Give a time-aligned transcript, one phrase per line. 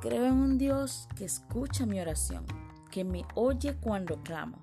[0.00, 2.44] Creo en un Dios que escucha mi oración,
[2.90, 4.58] que me oye cuando clamo.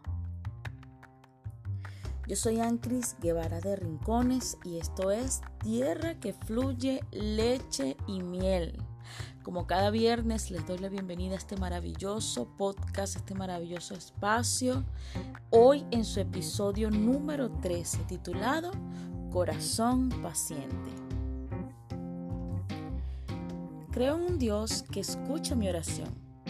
[2.28, 8.82] Yo soy Ancris Guevara de Rincones y esto es Tierra que fluye leche y miel.
[9.42, 14.86] Como cada viernes les doy la bienvenida a este maravilloso podcast, este maravilloso espacio.
[15.50, 18.72] Hoy en su episodio número 13 titulado
[19.32, 21.03] Corazón Paciente.
[23.94, 26.10] Creo en un Dios que escucha mi oración,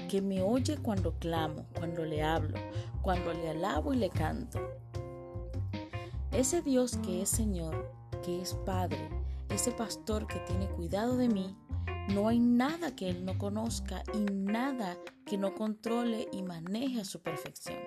[0.10, 2.58] que me oye cuando clamo, cuando le hablo,
[3.02, 4.62] cuando le alabo y le canto.
[6.32, 7.92] Ese Dios que es Señor,
[8.24, 9.10] que es Padre,
[9.50, 11.54] ese pastor que tiene cuidado de mí,
[12.14, 17.06] no hay nada que Él no conozca y nada que no controle y maneje a
[17.06, 17.80] su perfección.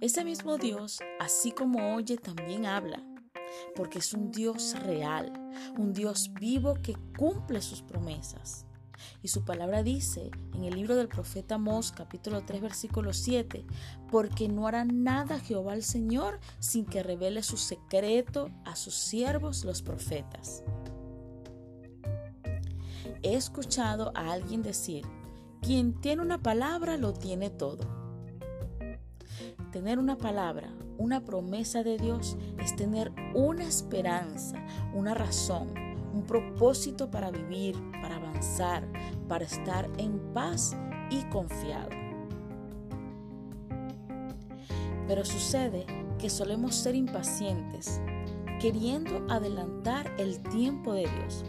[0.00, 3.02] Ese mismo Dios, así como oye, también habla
[3.74, 5.32] porque es un Dios real,
[5.76, 8.66] un Dios vivo que cumple sus promesas.
[9.22, 13.64] Y su palabra dice en el libro del profeta Mos, capítulo 3, versículo 7,
[14.10, 19.64] porque no hará nada Jehová el Señor sin que revele su secreto a sus siervos
[19.64, 20.62] los profetas.
[23.22, 25.04] He escuchado a alguien decir,
[25.60, 27.84] quien tiene una palabra lo tiene todo.
[29.72, 35.68] Tener una palabra, una promesa de Dios es tener una esperanza, una razón,
[36.12, 38.86] un propósito para vivir, para avanzar,
[39.28, 40.76] para estar en paz
[41.10, 41.88] y confiado.
[45.06, 45.86] Pero sucede
[46.18, 48.00] que solemos ser impacientes,
[48.60, 51.44] queriendo adelantar el tiempo de Dios,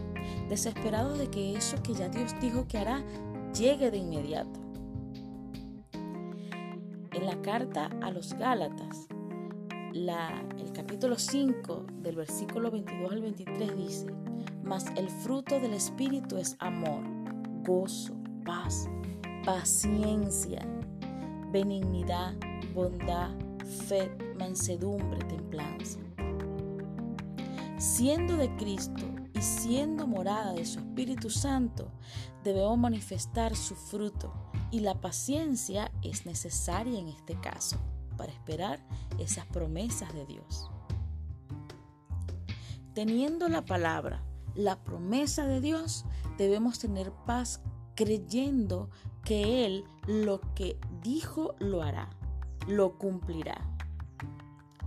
[0.48, 3.04] desesperados de que eso que ya Dios dijo que hará
[3.52, 4.60] llegue de inmediato.
[7.12, 9.08] En la carta a los Gálatas,
[9.94, 14.06] el capítulo 5 del versículo 22 al 23 dice,
[14.62, 17.02] mas el fruto del Espíritu es amor,
[17.64, 18.88] gozo, paz,
[19.44, 20.64] paciencia,
[21.50, 22.34] benignidad,
[22.72, 23.30] bondad,
[23.88, 25.98] fe, mansedumbre, templanza.
[27.76, 29.02] Siendo de Cristo
[29.34, 31.90] y siendo morada de su Espíritu Santo,
[32.44, 34.32] debemos manifestar su fruto
[34.70, 37.76] y la paciencia es necesaria en este caso
[38.20, 38.78] para esperar
[39.18, 40.70] esas promesas de Dios.
[42.92, 44.22] Teniendo la palabra,
[44.54, 46.04] la promesa de Dios,
[46.36, 47.62] debemos tener paz
[47.94, 48.90] creyendo
[49.24, 52.10] que Él lo que dijo lo hará,
[52.68, 53.66] lo cumplirá.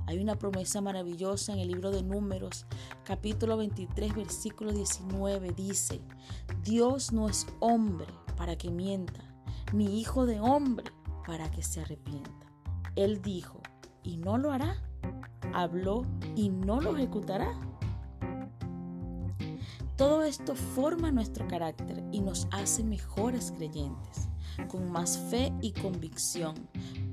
[0.05, 2.67] Hay una promesa maravillosa en el libro de Números,
[3.03, 5.53] capítulo 23, versículo 19.
[5.53, 6.01] Dice,
[6.61, 9.23] Dios no es hombre para que mienta,
[9.73, 10.91] ni hijo de hombre
[11.25, 12.52] para que se arrepienta.
[12.95, 13.61] Él dijo,
[14.03, 14.81] y no lo hará.
[15.53, 16.05] Habló
[16.35, 17.53] y no lo ejecutará.
[19.95, 24.27] Todo esto forma nuestro carácter y nos hace mejores creyentes,
[24.67, 26.55] con más fe y convicción,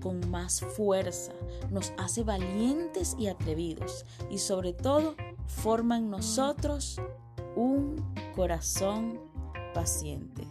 [0.00, 1.32] con más fuerza,
[1.70, 5.14] nos hace valientes y atrevidos y sobre todo
[5.46, 6.98] forma en nosotros
[7.54, 8.02] un
[8.34, 9.20] corazón
[9.74, 10.49] paciente.